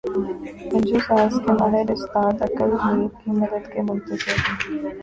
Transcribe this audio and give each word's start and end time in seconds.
بنجو 0.69 0.99
ساز 1.07 1.33
کے 1.43 1.51
ماہر 1.59 1.91
استاد 1.95 2.41
عقل 2.45 2.71
میر 2.83 3.07
کی 3.19 3.31
مدد 3.39 3.71
کے 3.73 3.81
منتظر 3.81 4.37